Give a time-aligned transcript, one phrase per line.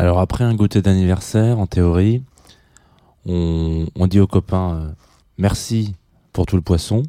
[0.00, 2.22] Alors après un goûter d'anniversaire, en théorie,
[3.26, 4.90] on, dit aux copains euh,
[5.36, 5.94] merci
[6.32, 7.02] pour tout le poisson,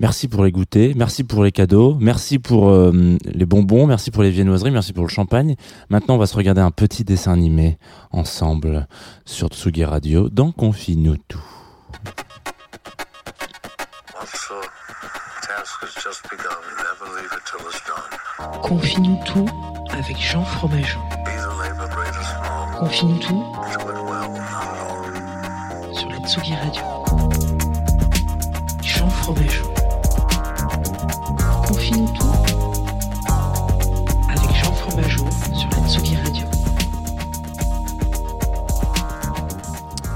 [0.00, 4.22] merci pour les goûters, merci pour les cadeaux, merci pour euh, les bonbons, merci pour
[4.22, 5.54] les viennoiseries, merci pour le champagne.
[5.90, 7.76] Maintenant, on va se regarder un petit dessin animé
[8.10, 8.88] ensemble
[9.26, 11.44] sur Tsugi Radio dans Confine-nous tout.
[18.62, 19.46] Confine-nous tout
[19.90, 20.98] avec Jean Fromageau.
[22.78, 23.44] Confine-nous tout
[25.92, 26.82] sur la Tsugi Radio.
[28.82, 29.64] Jean Fromageau.
[31.66, 32.32] Confine-nous tout
[34.28, 36.46] avec Jean Fromageau sur la Tsugi Radio.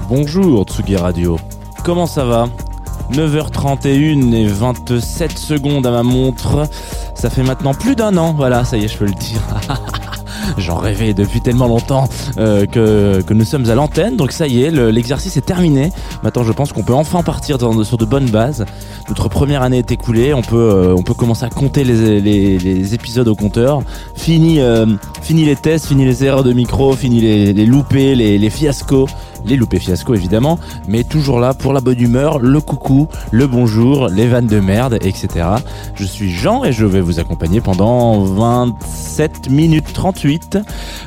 [0.07, 1.39] Bonjour Tsugi Radio,
[1.83, 2.47] comment ça va?
[3.11, 6.67] 9h31 et 27 secondes à ma montre.
[7.15, 9.41] Ça fait maintenant plus d'un an, voilà, ça y est, je peux le dire.
[10.57, 14.71] J'en rêvais depuis tellement longtemps euh, que, nous sommes à l'antenne, donc ça y est,
[14.71, 15.91] le- l'exercice est terminé.
[16.21, 18.65] Maintenant, je pense qu'on peut enfin partir sur de bonnes bases.
[19.09, 23.81] Notre première année est écoulée, on peut, euh, commencer à compter les, épisodes au compteur.
[24.15, 24.85] Fini, euh,
[25.21, 29.07] fini les tests, fini les erreurs de micro, fini les, les loupés, les fiascos
[29.45, 34.07] les loupés fiasco évidemment, mais toujours là pour la bonne humeur, le coucou, le bonjour,
[34.07, 35.47] les vannes de merde, etc.
[35.95, 40.59] Je suis Jean et je vais vous accompagner pendant 27 minutes 38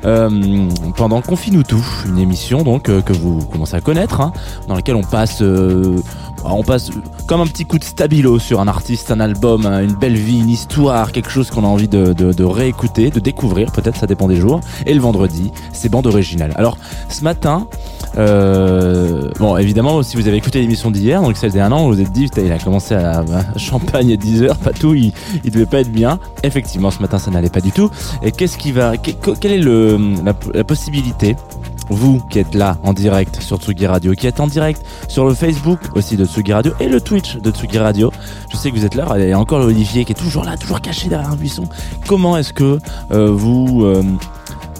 [0.04, 4.32] euh, pendant Confine-nous tout, une émission donc euh, que vous commencez à connaître, hein,
[4.68, 5.42] dans laquelle on passe...
[5.42, 5.96] euh,
[6.44, 6.90] on passe
[7.26, 10.38] comme un petit coup de stabilo sur un artiste, un album, hein, une belle vie,
[10.38, 14.36] une histoire, quelque chose qu'on a envie de réécouter, de découvrir, peut-être ça dépend des
[14.36, 14.60] jours.
[14.84, 16.52] Et le vendredi, c'est bande originale.
[16.56, 17.66] Alors ce matin,
[18.18, 22.00] euh, bon évidemment si vous avez écouté l'émission d'hier, donc celle d'un an, vous vous
[22.00, 23.24] êtes dit, il a commencé à,
[23.56, 25.12] champagne à 10h, pas tout, il,
[25.44, 26.18] devait pas être bien.
[26.42, 27.90] Effectivement ce matin ça n'allait pas du tout.
[28.22, 31.36] Et qu'est-ce qui va, que- quelle est la, possibilité
[31.88, 35.34] vous qui êtes là en direct sur Tsugi Radio, qui êtes en direct sur le
[35.34, 38.10] Facebook aussi de Tsugi Radio et le Twitch de Tsugi Radio.
[38.50, 40.56] Je sais que vous êtes là, il y a encore Olivier qui est toujours là,
[40.56, 41.64] toujours caché derrière un buisson.
[42.06, 42.78] Comment est-ce que
[43.12, 44.02] euh, vous euh,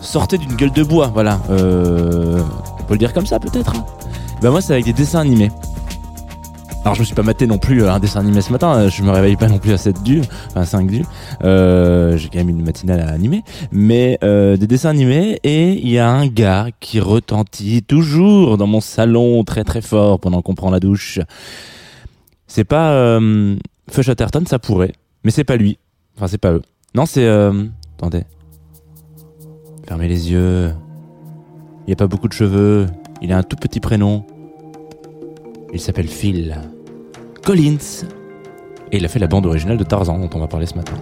[0.00, 2.40] sortez d'une gueule de bois Voilà, euh,
[2.86, 3.72] on peut le dire comme ça peut-être.
[4.40, 5.50] ben moi c'est avec des dessins animés.
[6.84, 8.90] Alors je me suis pas maté non plus euh, un dessin animé ce matin, euh,
[8.90, 10.98] je me réveille pas non plus à 7 du, enfin 5 du.
[10.98, 13.42] J'ai quand même une matinale à animer,
[13.72, 18.68] mais euh, des dessins animés et il y a un gars qui retentit toujours dans
[18.68, 21.18] mon salon très très fort pendant qu'on prend la douche.
[22.46, 23.56] C'est pas euh,
[23.90, 24.92] Feu ça pourrait,
[25.24, 25.80] mais c'est pas lui.
[26.16, 26.62] Enfin c'est pas eux.
[26.94, 27.28] Non c'est
[27.98, 28.22] attendez.
[29.88, 30.72] Fermez les yeux.
[31.86, 32.86] Il a pas beaucoup de cheveux.
[33.22, 34.24] Il a un tout petit prénom.
[35.72, 36.60] Il s'appelle Phil
[37.44, 38.04] Collins.
[38.92, 40.94] Et il a fait la bande originale de Tarzan dont on va parler ce matin.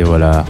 [0.00, 0.46] Et voilà.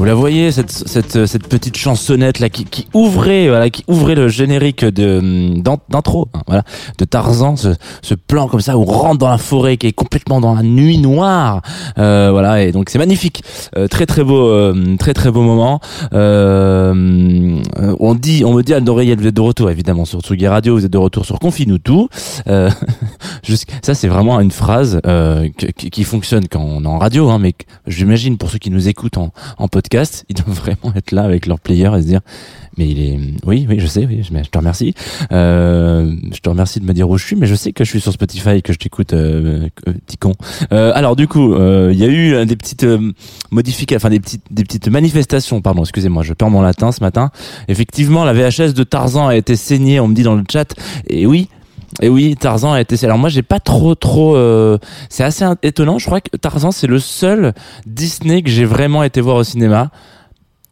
[0.00, 4.14] Vous la voyez cette, cette, cette petite chansonnette là qui, qui ouvrait voilà qui ouvrait
[4.14, 5.20] le générique de
[5.60, 6.62] d'in- d'intro hein, voilà
[6.96, 7.68] de Tarzan ce,
[8.00, 10.62] ce plan comme ça où on rentre dans la forêt qui est complètement dans la
[10.62, 11.60] nuit noire
[11.98, 13.42] euh, voilà et donc c'est magnifique.
[13.76, 15.80] Euh, très très beau euh, très très beau moment.
[16.14, 20.20] Euh, euh, on dit on me dit à l'oreille vous êtes de retour évidemment sur
[20.22, 22.08] Tsugi Radio vous êtes de retour sur Confine-nous tout.
[22.48, 22.70] Euh,
[23.82, 25.46] ça c'est vraiment une phrase euh,
[25.76, 27.52] qui, qui fonctionne quand on est en radio hein, mais
[27.86, 29.89] j'imagine pour ceux qui nous écoutent en, en podcast
[30.28, 32.20] ils doivent vraiment être là avec leur player et se dire
[32.78, 34.94] mais il est oui oui je sais oui je, te remercie.
[35.32, 37.90] Euh, je te remercie de me dire où je suis mais je sais que je
[37.90, 40.32] suis sur Spotify et que je t'écoute euh, euh, petit con.
[40.72, 42.86] Euh, alors du coup euh, il y a eu euh, des petites
[43.50, 47.30] modifications enfin des petites des petites manifestations pardon excusez-moi je perds mon latin ce matin.
[47.68, 50.74] Effectivement la VHS de Tarzan a été saignée on me dit dans le chat.
[51.08, 51.48] Et oui
[52.00, 53.02] et oui, Tarzan a été.
[53.04, 54.36] Alors moi, j'ai pas trop, trop.
[54.36, 54.78] euh,
[55.08, 55.98] C'est assez étonnant.
[55.98, 57.52] Je crois que Tarzan, c'est le seul
[57.86, 59.90] Disney que j'ai vraiment été voir au cinéma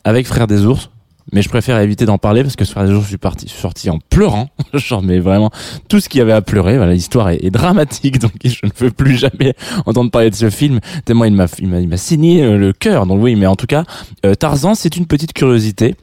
[0.04, 0.90] avec Frères des ours.
[1.30, 3.52] Mais je préfère éviter d'en parler parce que Frères des ours, je suis parti, je
[3.52, 4.48] suis sorti en pleurant.
[4.74, 5.50] Genre, mais vraiment
[5.88, 6.76] tout ce qu'il y avait à pleurer.
[6.76, 9.54] Voilà, l'histoire est, est dramatique, donc je ne veux plus jamais
[9.84, 10.80] entendre parler de ce film.
[11.04, 13.06] Tellement il m'a, il m'a, signé euh, le cœur.
[13.06, 13.84] Donc oui, mais en tout cas,
[14.24, 15.96] euh, Tarzan, c'est une petite curiosité.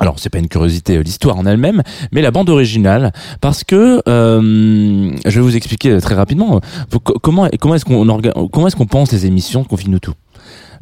[0.00, 3.12] Alors c'est pas une curiosité euh, l'histoire en elle-même, mais la bande originale,
[3.42, 6.60] parce que euh, je vais vous expliquer euh, très rapidement
[7.22, 10.14] comment comment est-ce qu'on qu'on pense les émissions de Confine-nous tout?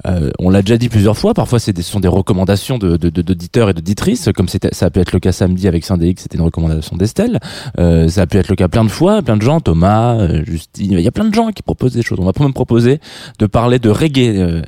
[0.06, 1.34] Euh, on l'a déjà dit plusieurs fois.
[1.34, 4.90] Parfois, des, ce sont des recommandations de, de, de- d'auditeurs et d'auditrices, comme ça a
[4.90, 7.40] pu être le cas samedi avec Syndéix, c'était une recommandation d'Estelle.
[7.78, 10.44] Euh, ça a pu être le cas plein de fois, plein de gens, Thomas, euh,
[10.44, 10.92] Justine.
[10.92, 12.18] Il y a plein de gens qui proposent des choses.
[12.20, 13.00] On va même proposer
[13.38, 14.62] de parler de reggae, euh,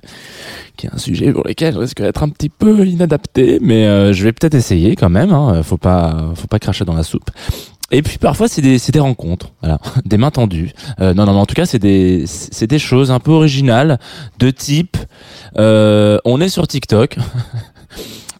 [0.76, 4.12] qui est un sujet pour lequel je risque d'être un petit peu inadapté, mais euh,
[4.12, 5.32] je vais peut-être essayer quand même.
[5.32, 5.62] Hein.
[5.62, 7.30] Faut pas, faut pas cracher dans la soupe.
[7.92, 10.72] Et puis parfois c'est des c'est des rencontres, voilà, des mains tendues.
[11.00, 13.98] Euh, non non mais en tout cas c'est des c'est des choses un peu originales
[14.38, 14.96] de type
[15.58, 17.16] euh, on est sur TikTok.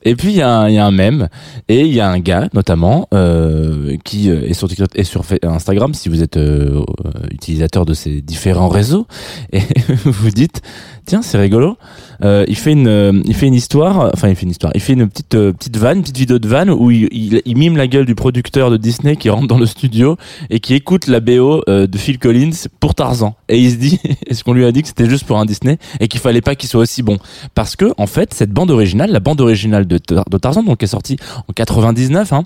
[0.02, 1.28] Et puis il y, a un- y un mème
[1.68, 5.22] et il y a un gars notamment euh, qui euh, est sur TikTok et sur
[5.42, 6.82] Instagram si vous êtes euh,
[7.30, 9.06] utilisateur de ces différents réseaux
[9.52, 9.60] et
[10.06, 10.62] vous dites
[11.04, 11.76] tiens c'est rigolo.
[12.22, 14.72] Euh, il fait une euh, il fait une histoire enfin il fait une histoire.
[14.74, 17.86] Il fait une petite euh, petite vanne petite vidéo de vanne où il, mime la
[17.86, 20.16] gueule du producteur de Disney qui rentre dans le studio
[20.50, 23.34] et qui écoute la BO de Phil Collins pour Tarzan.
[23.48, 25.78] Et il se dit est-ce qu'on lui a dit que c'était juste pour un Disney
[26.00, 27.18] et qu'il fallait pas qu'il soit aussi bon?
[27.54, 30.84] Parce que en fait cette bande originale la bande originale de, de Tarzan donc qui
[30.84, 31.16] est sortie
[31.48, 32.44] en 99 hein.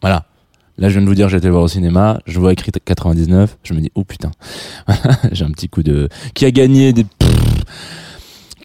[0.00, 0.26] Voilà
[0.78, 3.72] Là, je viens de vous dire, le voir au cinéma, je vois écrit 99, je
[3.72, 4.30] me dis, oh putain,
[5.32, 6.08] j'ai un petit coup de...
[6.34, 7.06] Qui a gagné des...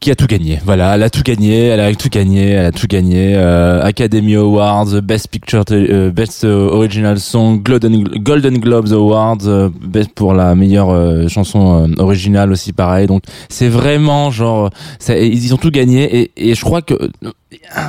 [0.01, 0.60] qui a tout gagné.
[0.65, 3.36] Voilà, elle a tout gagné, elle a tout gagné, elle a tout gagné.
[3.36, 9.70] Euh, Academy Awards, Best Picture, euh, Best euh, Original Song, Golden, Golden Globes Awards, euh,
[9.79, 13.05] Best pour la meilleure euh, chanson euh, originale aussi pareil.
[13.05, 16.96] Donc c'est vraiment genre, ça, ils ont tout gagné et, et je crois que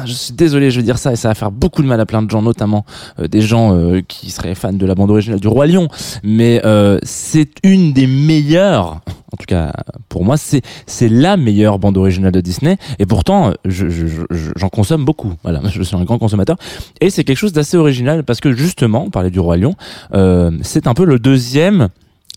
[0.04, 2.06] je suis désolé, je veux dire ça et ça va faire beaucoup de mal à
[2.06, 2.84] plein de gens, notamment
[3.18, 5.88] euh, des gens euh, qui seraient fans de la bande originale du Roi Lion.
[6.22, 9.00] Mais euh, c'est une des meilleures,
[9.32, 9.72] en tout cas
[10.08, 12.76] pour moi, c'est c'est la meilleure bande originale de Disney.
[12.98, 15.32] Et pourtant, je- je- je- j'en consomme beaucoup.
[15.42, 16.56] Voilà, je suis un grand consommateur.
[17.00, 19.74] Et c'est quelque chose d'assez original parce que justement, on parlait du Roi Lion,
[20.14, 21.88] euh, c'est un peu le deuxième.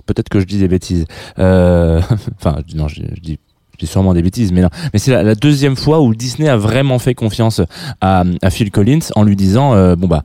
[0.05, 1.05] Peut-être que je dis des bêtises.
[1.39, 1.99] Euh,
[2.39, 3.39] enfin, non, je, dis
[3.83, 4.69] sûrement des bêtises, mais non.
[4.93, 7.61] Mais c'est la, la deuxième fois où Disney a vraiment fait confiance
[8.01, 10.23] à, à Phil Collins en lui disant, euh, bon bah,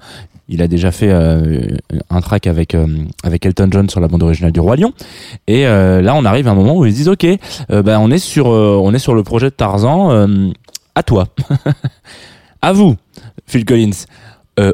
[0.51, 1.61] il a déjà fait euh,
[2.11, 2.87] un track avec euh,
[3.23, 4.93] avec Elton John sur la bande originale du Roi Lion,
[5.47, 7.27] et euh, là on arrive à un moment où ils se disent, ok,
[7.69, 10.53] bah on est sur on est sur le projet de Tarzan,
[10.95, 11.29] à toi,
[12.63, 12.97] à vous,
[13.47, 14.05] Phil Collins.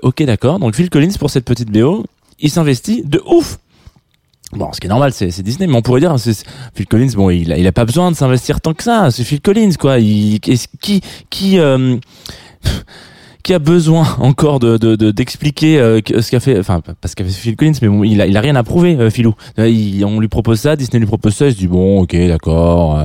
[0.02, 0.58] Ok d'accord.
[0.58, 2.04] Donc Phil Collins pour cette petite BO,
[2.40, 3.58] il s'investit de ouf.
[4.52, 7.10] Bon, ce qui est normal, c'est Disney, mais on pourrait dire, c'est Phil Collins.
[7.14, 9.10] Bon, il a, pas besoin de s'investir tant que ça.
[9.10, 9.98] C'est Phil Collins, quoi.
[10.00, 10.40] Qui,
[11.30, 11.58] qui,
[13.46, 17.14] qui a besoin encore de de- de- d'expliquer euh, ce qu'a fait, enfin pas ce
[17.14, 19.34] qu'a fait Phil Collins, mais bon, il a, il a rien à prouver, euh, Philou.
[19.60, 22.16] Euh, il- on lui propose ça, Disney lui propose ça, il se dit bon, ok,
[22.26, 23.04] d'accord.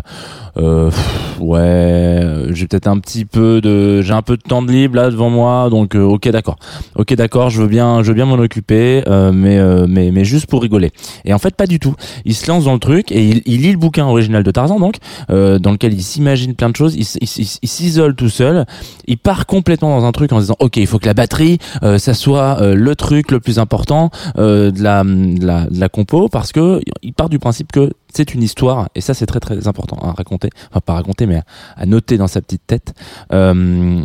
[0.57, 4.71] Euh, pff, ouais, j'ai peut-être un petit peu de, j'ai un peu de temps de
[4.71, 6.57] libre là devant moi, donc euh, ok, d'accord,
[6.95, 10.47] ok, d'accord, je veux bien, je veux bien m'en occuper, euh, mais mais mais juste
[10.47, 10.91] pour rigoler.
[11.25, 11.95] Et en fait, pas du tout.
[12.25, 14.79] Il se lance dans le truc et il, il lit le bouquin original de Tarzan,
[14.79, 14.95] donc
[15.29, 16.95] dans lequel il s'imagine plein de choses.
[16.95, 18.65] Il, s'isole tout seul.
[19.07, 21.59] Il part complètement dans un truc en disant ok, il faut que la batterie,
[21.97, 26.51] ça soit le truc le plus important de la de la de la compo parce
[26.51, 29.97] que il part du principe que c'est une histoire, et ça c'est très très important
[29.97, 31.41] à raconter, enfin pas raconter, mais
[31.75, 32.93] à, noter dans sa petite tête.
[33.33, 34.03] Euh,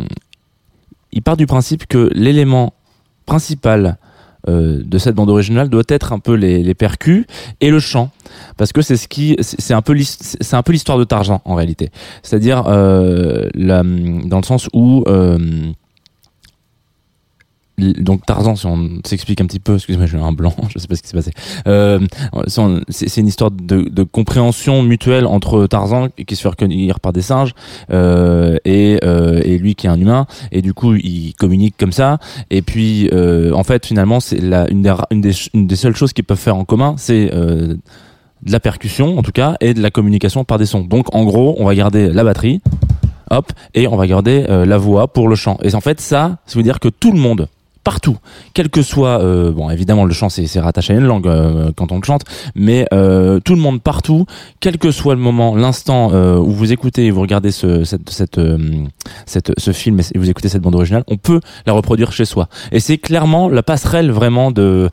[1.11, 2.73] il part du principe que l'élément
[3.25, 3.97] principal
[4.47, 7.25] euh, de cette bande originale doit être un peu les, percus
[7.59, 8.11] et le chant.
[8.55, 11.55] Parce que c'est ce qui c'est un peu c'est un peu l'histoire de Tarzan en
[11.55, 11.89] réalité.
[12.23, 15.03] C'est-à-dire euh, dans le sens où
[17.77, 20.95] donc Tarzan, si on s'explique un petit peu, excusez-moi, j'ai un blanc, je sais pas
[20.95, 21.31] ce qui s'est passé.
[21.67, 21.99] Euh,
[22.89, 27.21] c'est une histoire de, de compréhension mutuelle entre Tarzan qui se fait recueillir par des
[27.21, 27.53] singes
[27.91, 31.91] euh, et, euh, et lui qui est un humain, et du coup ils communiquent comme
[31.91, 32.17] ça.
[32.49, 36.13] Et puis euh, en fait finalement c'est une des, une des une des seules choses
[36.13, 37.75] qu'ils peuvent faire en commun, c'est euh,
[38.43, 40.83] de la percussion en tout cas et de la communication par des sons.
[40.83, 42.61] Donc en gros on va garder la batterie,
[43.29, 45.59] hop, et on va garder euh, la voix pour le chant.
[45.61, 47.47] Et en fait ça, ça veut dire que tout le monde
[47.87, 48.17] partout,
[48.53, 51.93] quel que soit, euh, bon évidemment le chant c'est rattaché à une langue euh, quand
[51.93, 54.25] on le chante, mais euh, tout le monde partout,
[54.59, 57.85] quel que soit le moment, l'instant euh, où vous écoutez et vous regardez ce,
[59.71, 62.49] film et vous écoutez cette bande originale, on peut la reproduire chez soi.
[62.73, 64.89] Et c'est clairement la passerelle vraiment de,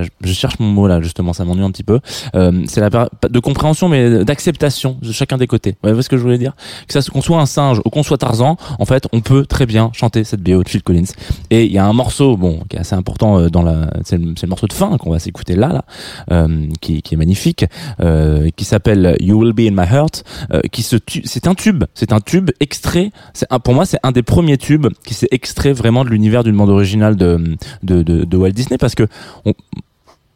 [0.00, 2.00] je- je cherche mon mot là justement, ça m'ennuie un petit peu.
[2.34, 5.72] Euh, c'est la de compréhension mais d'acceptation de chacun des côtés.
[5.82, 6.54] Vous voyez ce que je voulais dire?
[6.86, 9.66] Que ça qu'on soit un singe ou qu'on soit Tarzan, en fait, on peut très
[9.66, 11.04] bien chanter cette BO de Phil Collins.
[11.50, 14.18] Et il y a un morceau, bon, qui est assez important euh, dans la, c'est
[14.18, 15.84] le, morceau de fin qu'on va s'écouter là, là,
[16.30, 17.64] euh, qui, qui est magnifique,
[18.00, 21.84] euh, qui s'appelle You Will Be in My Heart, euh, qui se, c'est un tube,
[21.94, 23.10] c'est un tube extrait.
[23.34, 26.56] C'est pour moi, c'est un des premiers tubes qui s'est extrait vraiment de l'univers d'une
[26.56, 29.06] bande originale de, de, de, de Walt Disney parce que
[29.44, 29.52] on,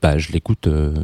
[0.03, 0.95] bah, je l'écoute euh,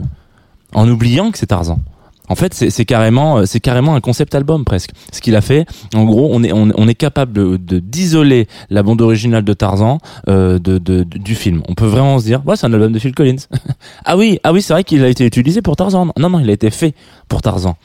[0.75, 1.81] en oubliant que c'est Tarzan.
[2.29, 4.91] En fait, c'est c'est carrément, euh, c'est carrément un concept album presque.
[5.13, 9.99] Ce qu'il a fait, en gros, on est, capable d'isoler la bande originale de Tarzan
[10.29, 11.63] euh, du film.
[11.69, 13.37] On peut vraiment se dire, ouais, c'est un album de Phil Collins.
[14.05, 16.13] ah oui, ah oui, c'est vrai qu'il a été utilisé pour Tarzan.
[16.17, 16.95] Non, non, il a été fait
[17.29, 17.77] pour Tarzan.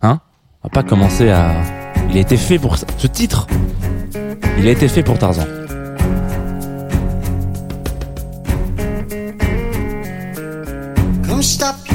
[0.00, 0.20] Hein?
[0.62, 1.54] On va pas commencer à.
[2.10, 2.76] Il a été fait pour.
[2.78, 3.46] Ce titre,
[4.58, 5.44] il a été fait pour Tarzan.
[11.42, 11.91] Stop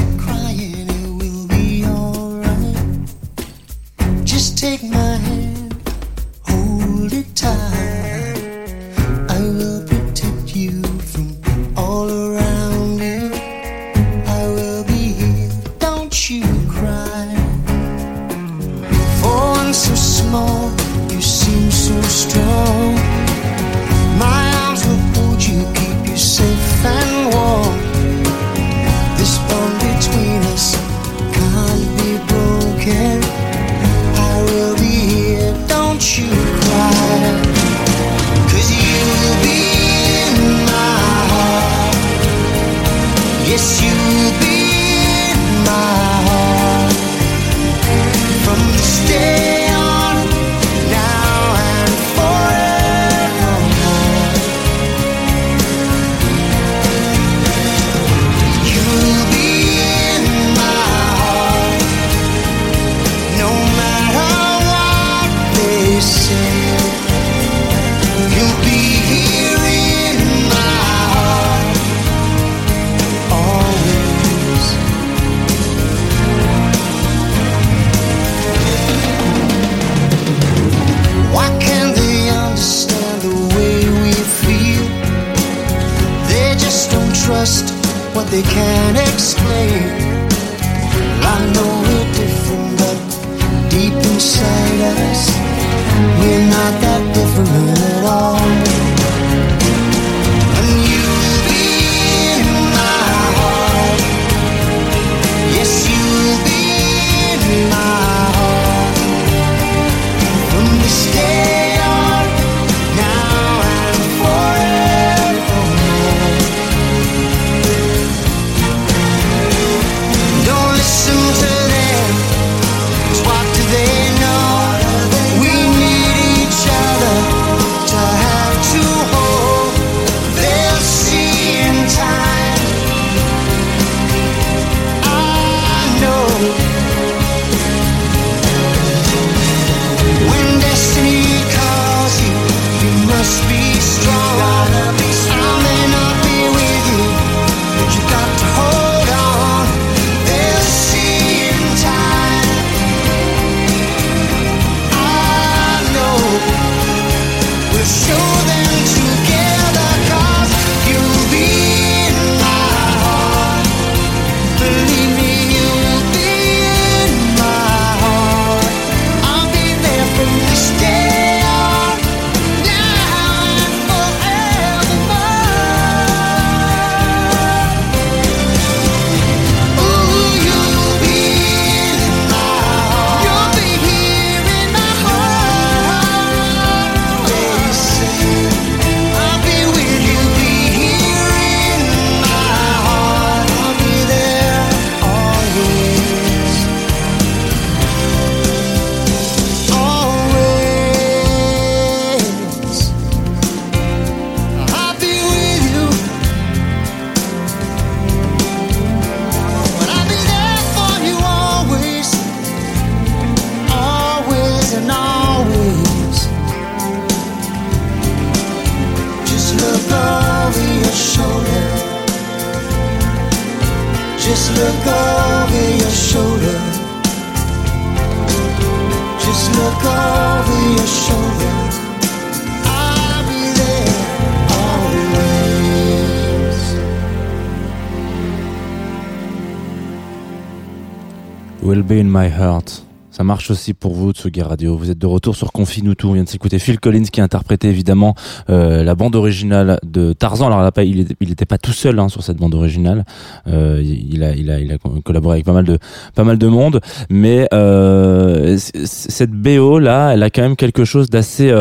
[241.68, 242.82] Will be in my heart.
[243.10, 244.74] Ça marche aussi pour vous, Tsugi Radio.
[244.74, 246.06] Vous êtes de retour sur Confinutu.
[246.06, 248.14] On vient de s'écouter Phil Collins qui a interprété évidemment
[248.48, 250.46] euh, la bande originale de Tarzan.
[250.46, 253.04] Alors là, il n'était pas tout seul hein, sur cette bande originale.
[253.48, 255.78] Euh, il, a, il, a, il a collaboré avec pas mal de,
[256.14, 256.80] pas mal de monde.
[257.10, 261.52] Mais euh, cette BO là, elle a quand même quelque chose d'assez...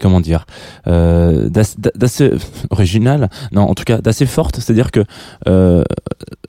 [0.00, 0.46] comment dire
[0.86, 2.30] euh, d'assez d'assez
[2.70, 4.58] original non en tout cas d'assez forte.
[4.60, 5.04] C'est à dire que
[5.48, 5.84] euh,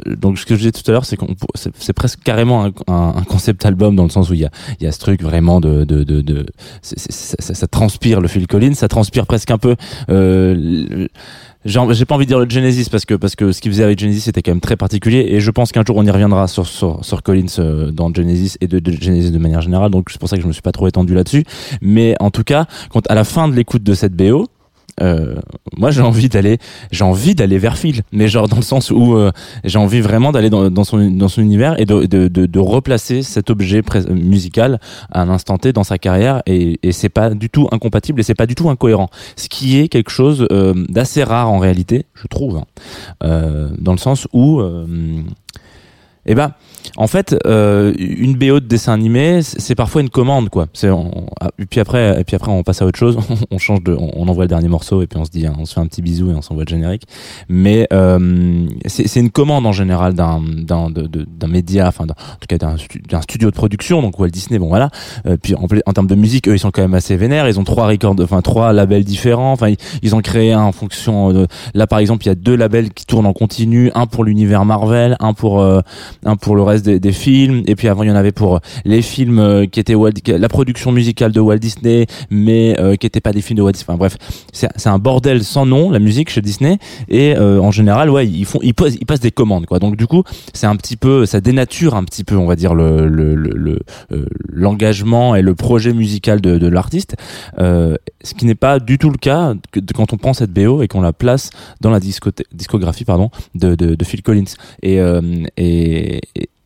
[0.05, 1.35] donc ce que je disais tout à l'heure c'est qu'on
[1.75, 4.83] c'est presque carrément un, un- concept album dans le sens où il y a il
[4.83, 6.45] y a ce truc vraiment de de de, de
[6.81, 6.95] ça,
[7.53, 9.75] ça- transpire le Phil Collins ça transpire presque un peu
[10.09, 11.07] euh,
[11.65, 13.99] j'ai pas envie de dire le Genesis parce que parce que ce qu'il faisait avec
[13.99, 16.65] Genesis c'était quand même très particulier et je pense qu'un jour on y reviendra sur
[16.65, 19.91] sur, sur Collins euh, dans Genesis et de, de Genesis de manière générale.
[19.91, 21.43] Donc c'est pour ça que je me suis pas trop étendu là-dessus.
[21.81, 24.47] Mais en tout cas quand à la fin de l'écoute de cette BO
[24.99, 25.35] euh,
[25.77, 26.57] moi j'ai envie d'aller
[26.91, 29.31] j'ai envie d'aller vers Phil mais genre dans le sens où euh,
[29.63, 33.21] j'ai envie vraiment d'aller dans, son dans son univers et de de, de, de replacer
[33.21, 34.79] cet objet musical
[35.11, 38.23] à un instant T dans sa carrière et, et c'est pas du tout incompatible et
[38.23, 42.05] c'est pas du tout incohérent ce qui est quelque chose euh, d'assez rare en réalité
[42.13, 42.65] je trouve hein.
[43.23, 44.85] Euh, dans le sens où euh,
[46.25, 46.53] eh ben,
[46.97, 50.67] en fait, euh, une BO de dessin animé, c'est parfois une commande, quoi.
[50.73, 50.89] C'est
[51.39, 53.17] ah, et puis après, et puis après, on passe à autre chose.
[53.51, 55.65] on change de, on, envoie le dernier morceau et puis on se dit, hein, on
[55.65, 57.03] se fait un petit bisou et on s'envoie le générique.
[57.49, 62.77] Mais euh, c'est une commande en général d'un d'un média, enfin, en tout cas d'un
[62.77, 64.01] stu- d'un studio de production.
[64.01, 64.89] Donc Walt Disney, bon voilà.
[65.25, 67.47] Euh, puis en, en termes de musique, eux, ils sont quand même assez vénères.
[67.47, 69.53] Ils ont trois records, enfin trois labels différents.
[69.53, 71.33] Enfin, ils, ils ont créé un en fonction.
[71.33, 74.23] De, là, par exemple, il y a deux labels qui tournent en continu, un pour
[74.23, 75.81] l'univers Marvel, un pour euh,
[76.25, 77.63] un pour le reste des, des films.
[77.67, 80.49] Et puis avant il y en avait pour les films euh, qui étaient Walt, la
[80.49, 83.85] production musicale de Walt Disney mais euh, qui étaient pas des films de Walt Disney.
[83.89, 84.17] Enfin bref
[84.53, 86.77] c'est un bordel sans nom la musique chez Disney.
[87.09, 89.79] Et euh, en général ouais ils font ils posent ils passent des commandes quoi.
[89.79, 92.73] Donc du coup c'est un petit peu ça dénature un petit peu on va dire
[92.75, 93.79] le le le le,
[94.11, 97.15] euh, l'engagement et le projet musical de, de l'artiste.
[97.59, 100.51] Euh, ce qui n'est pas du tout le cas que, de- quand on prend cette
[100.51, 101.49] BO et qu'on la place
[101.81, 104.43] dans la discographie pardon de, de, Phil Collins.
[104.83, 105.21] Et, euh,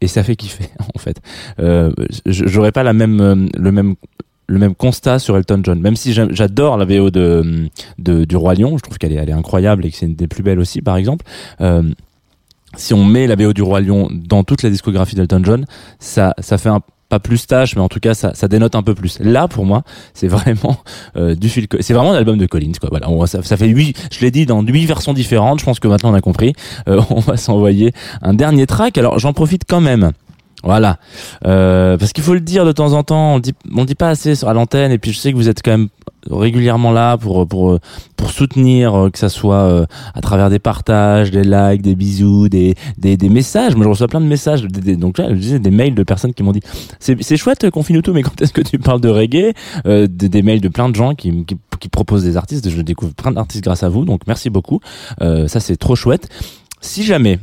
[0.02, 1.20] et, ça fait kiffer en fait.
[1.60, 1.92] Euh,
[2.26, 3.96] J'aurais pas la même euh, le même
[4.48, 7.68] le même constat sur Elton John, même si j'adore la VO de,
[7.98, 10.16] de du roi Lion, je trouve qu'elle est, elle est incroyable et que c'est une
[10.16, 11.26] des plus belles aussi par exemple.
[11.62, 11.82] Euh,
[12.76, 15.66] si on met la BO du roi Lion dans toute la discographie d'Elton John,
[16.00, 18.82] ça ça fait un pas plus tâche, mais en tout cas ça, ça dénote un
[18.84, 19.20] peu plus.
[19.20, 20.78] Là, pour moi, c'est vraiment
[21.18, 22.90] euh, du Co- c'est vraiment un album de Collins, quoi.
[22.92, 25.60] Voilà, ça, fait huit, je l'ai dit, dans huit versions différentes.
[25.60, 26.54] Je pense que maintenant on a compris.
[26.88, 28.98] Euh, on va s'envoyer un dernier track.
[28.98, 30.12] Alors j'en profite quand même.
[30.64, 30.98] Voilà,
[31.46, 33.36] Euh, parce qu'il faut le dire de temps en temps.
[33.36, 34.92] On dit, on dit pas assez à l'antenne.
[34.92, 35.90] Et puis je sais que vous êtes quand même
[36.30, 37.80] régulièrement là pour pour
[38.18, 42.50] pour soutenir euh, que ça soit euh, à travers des partages, des likes, des bisous,
[42.50, 43.76] des des, des messages.
[43.76, 44.64] Moi je reçois plein de messages.
[44.64, 46.62] des- des- donc là je disais des mails de personnes qui m'ont dit
[47.00, 49.54] c'est c'est chouette confine tout, mais quand est-ce que tu parles de reggae
[49.86, 52.70] Euh, des, des mails de plein de gens qui, qui qui proposent des artistes.
[52.70, 54.06] Je découvre plein d'artistes grâce à vous.
[54.06, 54.80] Donc merci beaucoup.
[55.22, 56.30] Euh, ça c'est trop chouette.
[56.82, 57.40] Si jamais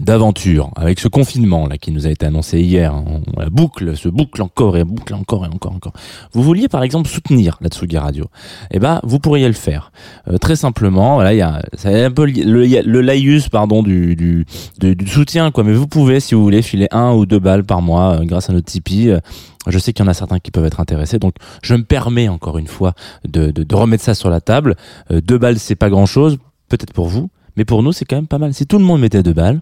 [0.00, 2.94] d'aventure avec ce confinement là qui nous a été annoncé hier.
[2.94, 5.92] On la boucle se boucle encore et boucle encore et encore encore.
[6.32, 8.26] Vous vouliez par exemple soutenir la Tsugi Radio.
[8.70, 9.92] Eh ben vous pourriez le faire.
[10.28, 14.16] Euh, très simplement voilà il y a c'est un peu le, le laïus pardon du,
[14.16, 14.46] du,
[14.78, 15.64] du du soutien quoi.
[15.64, 18.50] Mais vous pouvez si vous voulez filer un ou deux balles par mois euh, grâce
[18.50, 19.10] à notre Tipeee.
[19.10, 19.20] Euh,
[19.66, 22.28] je sais qu'il y en a certains qui peuvent être intéressés, donc je me permets
[22.28, 22.94] encore une fois
[23.28, 24.74] de, de, de remettre ça sur la table.
[25.10, 26.38] Euh, deux balles, c'est pas grand-chose,
[26.70, 28.54] peut-être pour vous, mais pour nous, c'est quand même pas mal.
[28.54, 29.60] Si tout le monde mettait deux balles,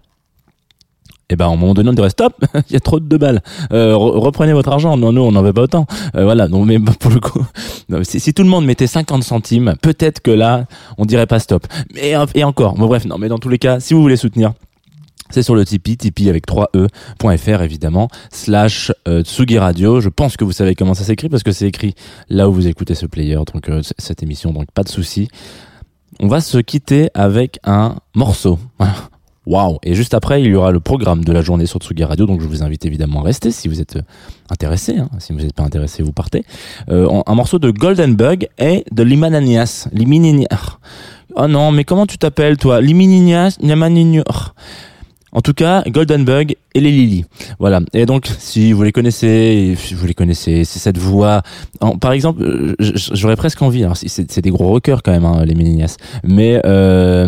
[1.29, 2.33] eh ben, un moment donné, on dirait stop,
[2.69, 3.41] il y a trop de deux balles.
[3.71, 4.97] Euh, re- reprenez votre argent.
[4.97, 5.85] Non, nous, on n'en veut pas autant.
[6.15, 6.47] Euh, voilà.
[6.47, 7.45] Donc, mais pour le coup,
[7.89, 10.65] non, si, tout le monde mettait 50 centimes, peut-être que là,
[10.97, 11.67] on dirait pas stop.
[11.93, 12.73] Mais et encore.
[12.75, 13.17] Bon, bref, non.
[13.17, 14.53] Mais dans tous les cas, si vous voulez soutenir.
[15.31, 20.01] C'est sur le Tipeee, Tipeee avec 3e.fr évidemment, slash euh, Tsugi Radio.
[20.01, 21.93] Je pense que vous savez comment ça s'écrit parce que c'est écrit
[22.29, 25.27] là où vous écoutez ce player, donc euh, cette émission, donc pas de souci.
[26.19, 28.57] On va se quitter avec un morceau.
[28.79, 28.95] Voilà.
[29.49, 32.27] Waouh Et juste après, il y aura le programme de la journée sur Tsugi Radio,
[32.27, 34.01] donc je vous invite évidemment à rester si vous êtes euh,
[34.51, 34.99] intéressé.
[34.99, 35.09] Hein.
[35.17, 36.45] Si vous n'êtes pas intéressé, vous partez.
[36.89, 39.87] Euh, un morceau de Golden Bug et de Limananias.
[39.91, 40.77] Limininias.
[41.35, 42.79] Oh non, mais comment tu t'appelles toi?
[42.79, 44.53] Limininias Limaninias.
[45.31, 47.25] En tout cas, Golden Bug et les Lily.
[47.59, 47.81] Voilà.
[47.93, 51.41] Et donc, si vous les connaissez, si vous les connaissez, c'est cette voix.
[52.01, 53.83] par exemple, euh, j'aurais presque envie.
[53.83, 55.97] Alors, c'est des gros rockers quand même, hein, les Mélinias.
[56.23, 57.27] Mais euh,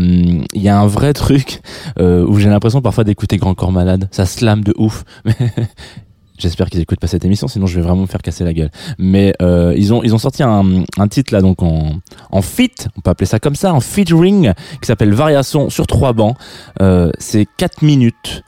[0.53, 1.61] il y a un vrai truc
[1.99, 4.07] euh, où j'ai l'impression parfois d'écouter Grand Corps Malade.
[4.11, 5.03] Ça slame de ouf.
[6.41, 8.71] J'espère qu'ils écoutent pas cette émission, sinon je vais vraiment me faire casser la gueule.
[8.97, 11.91] Mais euh, ils ont ils ont sorti un, un titre là donc en
[12.32, 16.13] en fit, on peut appeler ça comme ça, en featuring qui s'appelle Variation sur trois
[16.13, 16.36] bancs.
[16.82, 18.43] Euh, c'est 4 minutes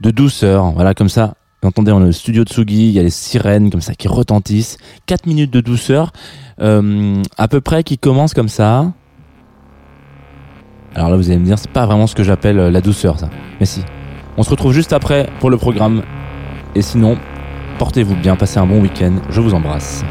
[0.00, 1.34] de douceur, voilà comme ça.
[1.60, 4.06] Vous entendez dans le studio de Sugi, il y a les sirènes comme ça qui
[4.06, 4.76] retentissent.
[5.06, 6.12] 4 minutes de douceur,
[6.60, 8.92] euh, à peu près qui commence comme ça.
[10.94, 13.28] Alors là vous allez me dire c'est pas vraiment ce que j'appelle la douceur ça.
[13.58, 13.80] Mais si.
[14.36, 16.02] On se retrouve juste après pour le programme.
[16.76, 17.16] Et sinon,
[17.78, 19.14] portez-vous bien, passez un bon week-end.
[19.30, 20.04] Je vous embrasse.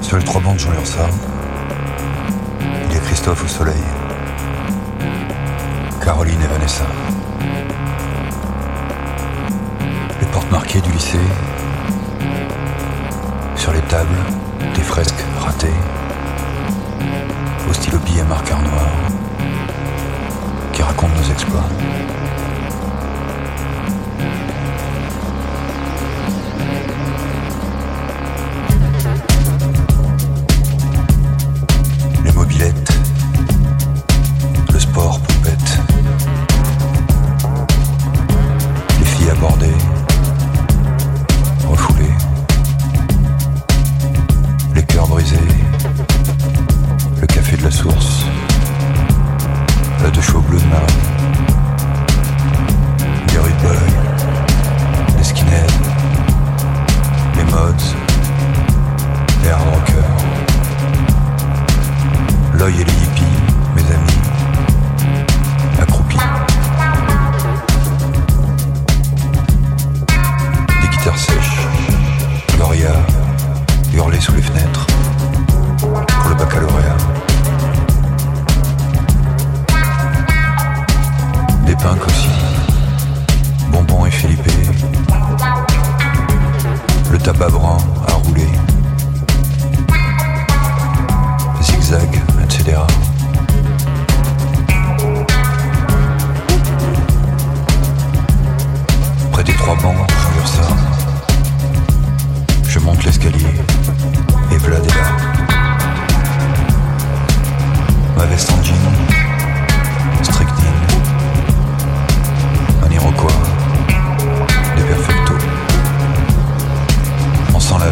[0.00, 0.72] Sur les trois bancs de Jean
[2.88, 3.82] il y a Christophe au soleil,
[6.04, 6.84] Caroline et Vanessa.
[10.20, 11.18] Les portes marquées du lycée,
[13.56, 14.08] sur les tables,
[14.74, 15.68] des fresques ratées,
[17.70, 17.98] au stylo
[21.22, 22.51] qui racontent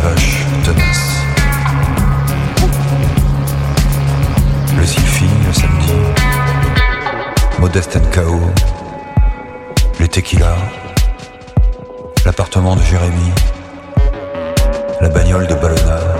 [0.03, 1.25] vache tenace.
[4.79, 5.93] Le Sylphie, le samedi.
[7.59, 8.41] Modeste NKO.
[9.99, 10.57] Les tequilas.
[12.25, 13.33] L'appartement de Jérémy.
[15.01, 16.20] La bagnole de Ballona.